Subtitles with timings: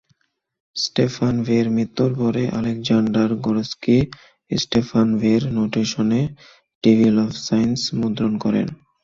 [0.75, 3.97] স্টেফানভের মৃত্যুর পর Alexander Gorsky
[4.51, 6.21] স্টেফানভের নোটেশনে
[6.83, 8.67] "টেবিল অব সাইনস" মুদ্রণ করেন।